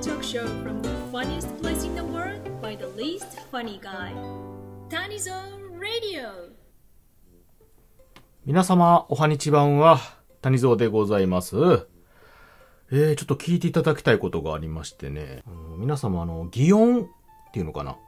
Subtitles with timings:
[0.00, 4.14] talk show from the funniest place in the world by the least funny guy.
[4.88, 6.54] Tanizone Radio.
[8.46, 9.98] 皆様、おはにちばんは、
[10.40, 11.56] 谷蔵でございます。
[12.90, 15.42] えー、ちょっと聞いていただきたいことがありましてね。
[15.46, 17.06] あの皆様、あの、祇園っ
[17.52, 17.98] ていうのかな？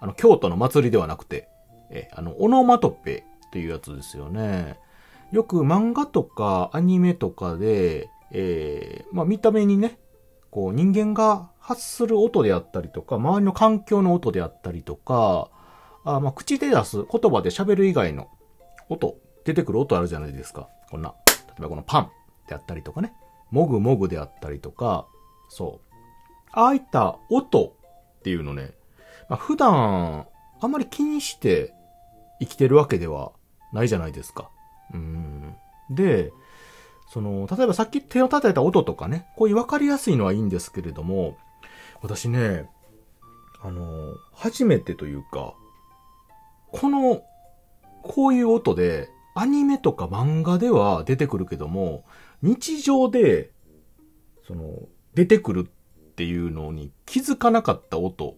[0.00, 1.48] あの、京都の祭りではなくて、
[1.90, 4.78] え、あの、オノマトペっていうやつですよね。
[5.32, 9.98] よく漫画とかアニメとかで、えー、まあ見た目にね、
[10.52, 15.48] こう人間が発する音であったりとか、周りの環境の音であったりとか、
[16.04, 18.28] あまあ口で出す言葉で喋る以外の
[18.90, 20.68] 音、出てくる音あるじゃないですか。
[20.90, 21.14] こんな。
[21.48, 22.10] 例えばこのパン
[22.48, 23.14] であったりとかね。
[23.50, 25.06] もぐもぐであったりとか、
[25.48, 25.94] そう。
[26.52, 27.74] ああいった音
[28.18, 28.72] っていうのね、
[29.30, 30.26] まあ、普段
[30.60, 31.72] あんまり気にして
[32.40, 33.32] 生きてるわけでは
[33.72, 34.50] ないじゃないですか。
[34.92, 35.54] うん。
[35.90, 36.30] で、
[37.12, 41.36] その、例えばさっき手を叩いた音とかね、こういう分かりやすいのはいいんですけれども、
[42.00, 42.70] 私ね、
[43.60, 45.52] あの、初めてというか、
[46.72, 47.22] この、
[48.02, 52.04] こういう音で、アニメとか漫画では出てくるけども、
[52.40, 53.50] 日常で、
[54.46, 58.36] その、出てくるっていうのに気づかなかった音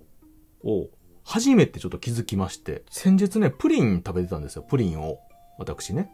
[0.65, 0.89] を、
[1.23, 5.21] 初めてちょっと気づきまして、先日ね、プリン食べてたんですよ、プリンを。
[5.59, 6.11] 私ね。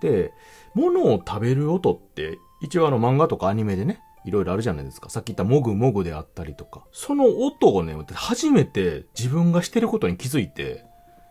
[0.00, 0.32] で、
[0.74, 5.10] 物を食べる音って、一応あの漫画とかアニメでね、いろいろあるじゃないですか。
[5.10, 6.84] さっき言ったもぐもぐであったりとか。
[6.92, 10.84] その音をね、初めて自分がしてることに気づいて、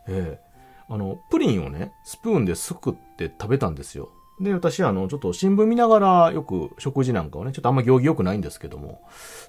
[0.08, 0.54] ええ
[0.90, 4.10] あの、プリンをね、スプーンですくって食べたんですよ。
[4.40, 9.02] で、私、あの、ちょっと新聞見ながらよく食事なんかをね、ちょっとあんま行儀良くないんですけども、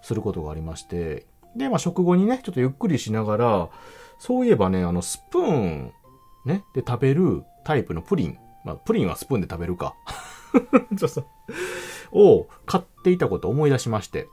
[0.03, 1.27] することがありまして、
[1.57, 3.69] で、まあ食後にね、ちょっとゆっくりしながら、
[4.19, 5.93] そういえばね、あの、スプーン、
[6.45, 8.39] ね、で食べるタイプのプリン。
[8.65, 9.95] まあ、プリンはスプーンで食べるか。
[10.99, 11.27] そうそう。
[12.13, 14.29] を買っていたことを思い出しまして。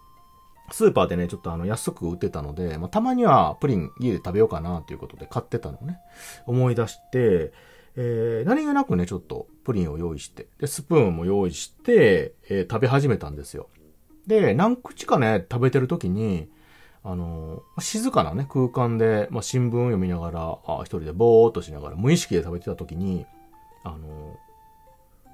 [0.71, 5.99] スーパーでね、ちょっとあの、安く売ってたので、まあ、たまにはプリン家で食べようかなということで買ってたのをね、
[6.45, 7.51] 思い出して、
[7.95, 13.67] えー、何気なくね、ちょっとプリンを用意して、で、スプーンも用意して、えー食べ始めたんですよ。
[14.27, 16.49] で、何口かね、食べてる時に、
[17.03, 23.25] あのー静かなね、空間で、まあ、新聞を読みながら、あ一人でぼーっとしながら、無意識で食べてた時に、
[23.83, 24.37] あの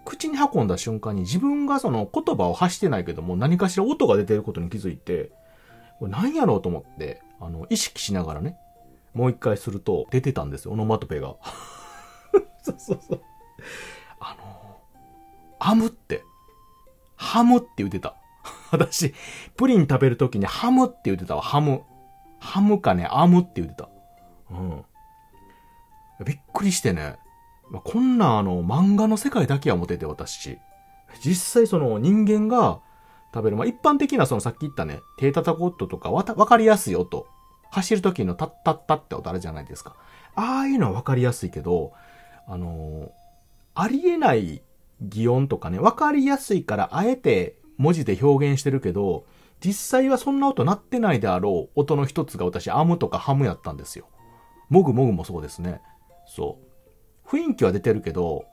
[0.06, 5.32] 口に運んだ瞬間に自分がその言葉を発してないけども何かしら音が出てることに気づいて、
[6.00, 8.58] これ何やろうと思って、あの、意識しながらね、
[9.14, 11.36] もう一回すると出てたんですよ、オノマトペが。
[12.62, 13.22] そうそうそう。
[14.20, 16.24] あのー、ハムって、
[17.16, 18.16] ハムって言ってた。
[18.72, 19.14] 私、
[19.56, 21.84] プリン食べるときにハムって言ってたわ、ハム。
[22.40, 23.90] ハムかね、アムって言ってた。
[24.52, 24.86] うん。
[26.24, 27.18] びっくりしてね。
[27.70, 30.58] まあ、こんなあの、漫画の世界だけは持てて私。
[31.24, 32.80] 実際その人間が
[33.34, 37.28] 食べる、まあ、一般的なそのさっき言ったね、手叩く音とかわたわかりやすい音。
[37.72, 39.96] 走る時のタッタッタって音あるじゃないですか。
[40.36, 41.94] ああいうのはわかりやすいけど、
[42.48, 43.28] あのー
[43.80, 44.64] ありえない
[45.02, 49.26] 擬音とかね、わかりやすいからあえて文字で表現してるけど、
[49.64, 54.08] 実際はそんな音鳴ってないであろう音の一つが私、アムとかハムやったんですよ。
[54.70, 55.82] もぐもぐもそうですね。
[56.26, 56.67] そう。
[57.28, 58.46] 雰囲気は出てるけど、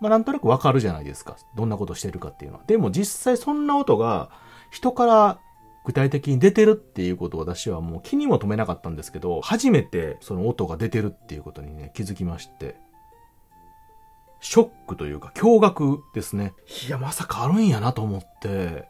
[0.00, 1.36] まあなんとなくわかるじゃないですか。
[1.56, 2.64] どんなことしてるかっていうのは。
[2.66, 4.30] でも実際そんな音が
[4.70, 5.38] 人から
[5.84, 12.76] 具体的に出てるっていうことを私はもう気にも留めなかったんですけど、初めてその音が出てるっていうことにね、気づきまして。
[14.40, 16.52] ショックというか驚愕ですね。
[16.86, 18.88] いや、まさかあるんやなと思って。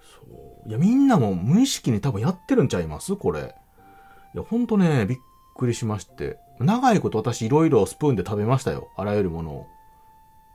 [0.00, 0.22] そ
[0.66, 0.68] う。
[0.68, 3.14] いや、みんなも無意識に多分やってるんちゃいます？
[3.14, 3.54] これ。
[4.34, 5.18] いや、ほんとね、びっ
[5.54, 6.38] くりしまして。
[6.60, 8.88] 長いこと私いろいろスプーンで食べましたよ。
[8.96, 9.66] あらゆるものを。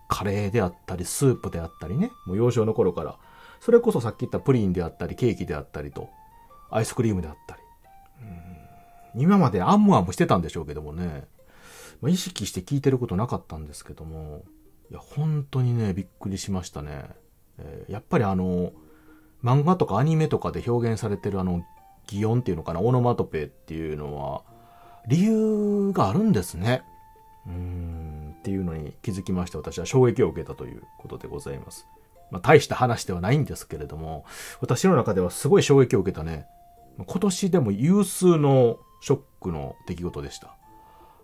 [0.10, 2.12] カレーであったり、スープであったりね。
[2.26, 3.18] もう幼少の頃から。
[3.60, 6.10] それこそさっき言ったプリンであったり、ケーキであったりと、
[6.70, 7.62] アイスクリームであったり。
[8.22, 11.26] うん今までアンムアムしてたんでしょうけどもね。
[12.02, 14.44] まあ、意識して聞いてることなかったんですけども。
[14.90, 17.06] いや、本当にね、びっくりしましたね。
[17.60, 18.72] えーやっぱりあの、
[19.44, 21.64] 漫画とかアニメとかで表現されてるあの、
[22.08, 24.42] 擬音っていうのかな、オノマトペっていうのは、
[25.08, 26.84] 理由があるんですね。
[27.46, 31.88] うーん、っていうのに気づきまして、私は衝撃を受けたということでございます。
[32.32, 34.26] まあ、大した話ではないんですけれども、
[34.60, 36.48] 私の中ではすごい衝撃を受けたね。
[36.98, 40.56] 今年でも有数のショックの出来事でした。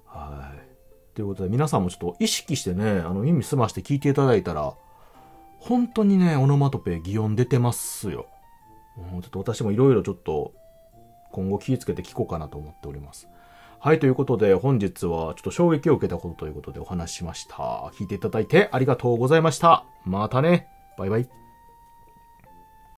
[0.05, 1.15] はい。
[1.15, 4.73] ということで、皆さんもちょっと意識してね、あの、耳澄まして聞いていただいたら、
[5.59, 8.27] 本当にね、オノマトペ、擬音出てますよ。
[8.97, 10.53] うんちょっと私もいろいろちょっと、
[11.31, 13.27] 今後気をつけて聞こうかなと思っております。
[13.81, 17.55] はい、ということで、本日はちょっと衝撃を受けたことということでお話ししました。
[17.93, 19.85] 聞いていただいてありがとうございました。
[20.03, 20.67] またね。
[20.97, 21.48] バイバイ。